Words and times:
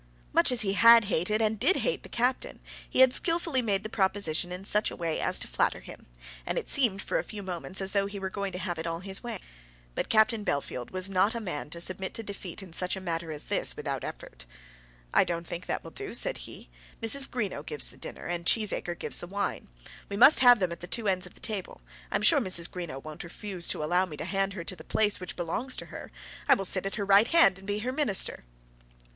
Much 0.33 0.51
as 0.51 0.61
he 0.61 0.73
had 0.73 1.05
hated 1.05 1.43
and 1.43 1.59
did 1.59 1.75
hate 1.75 2.01
the 2.01 2.09
captain, 2.09 2.59
he 2.89 3.01
had 3.01 3.13
skilfully 3.13 3.61
made 3.61 3.83
the 3.83 3.87
proposition 3.87 4.51
in 4.51 4.65
such 4.65 4.89
a 4.89 4.95
way 4.95 5.19
as 5.19 5.37
to 5.39 5.47
flatter 5.47 5.79
him, 5.79 6.07
and 6.43 6.57
it 6.57 6.67
seemed 6.67 7.03
for 7.03 7.19
a 7.19 7.23
few 7.23 7.43
moments 7.43 7.79
as 7.79 7.91
though 7.91 8.07
he 8.07 8.17
were 8.17 8.27
going 8.31 8.51
to 8.51 8.57
have 8.57 8.79
it 8.79 8.87
all 8.87 9.01
his 9.01 9.19
own 9.19 9.33
way. 9.33 9.39
But 9.93 10.09
Captain 10.09 10.43
Bellfield 10.43 10.89
was 10.89 11.07
not 11.07 11.35
a 11.35 11.39
man 11.39 11.69
to 11.69 11.79
submit 11.79 12.15
to 12.15 12.23
defeat 12.23 12.63
in 12.63 12.73
such 12.73 12.95
a 12.95 12.99
matter 12.99 13.31
as 13.31 13.43
this 13.43 13.77
without 13.77 14.03
an 14.03 14.07
effort. 14.07 14.45
"I 15.13 15.23
don't 15.23 15.45
think 15.45 15.67
that 15.67 15.83
will 15.83 15.91
do," 15.91 16.15
said 16.15 16.37
he. 16.49 16.67
"Mrs. 16.99 17.29
Greenow 17.29 17.63
gives 17.63 17.89
the 17.89 17.95
dinner, 17.97 18.25
and 18.25 18.43
Cheesacre 18.47 18.97
gives 18.97 19.19
the 19.19 19.27
wine. 19.27 19.67
We 20.09 20.17
must 20.17 20.39
have 20.39 20.57
them 20.57 20.71
at 20.71 20.79
the 20.79 20.87
two 20.87 21.07
ends 21.07 21.27
of 21.27 21.35
the 21.35 21.39
table. 21.39 21.79
I 22.11 22.15
am 22.15 22.23
sure 22.23 22.39
Mrs. 22.39 22.67
Greenow 22.71 23.03
won't 23.03 23.23
refuse 23.23 23.67
to 23.67 23.83
allow 23.83 24.05
me 24.07 24.17
to 24.17 24.25
hand 24.25 24.53
her 24.53 24.63
to 24.63 24.75
the 24.75 24.83
place 24.83 25.19
which 25.19 25.35
belongs 25.35 25.75
to 25.75 25.85
her. 25.93 26.11
I 26.49 26.55
will 26.55 26.65
sit 26.65 26.87
at 26.87 26.95
her 26.95 27.05
right 27.05 27.27
hand 27.27 27.59
and 27.59 27.67
be 27.67 27.77
her 27.85 27.91
minister." 27.91 28.43